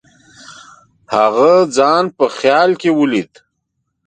هغه 1.15 1.51
ځان 1.77 2.03
په 2.17 2.25
خیال 2.37 2.71
کې 2.81 2.89
ولید. 2.99 3.31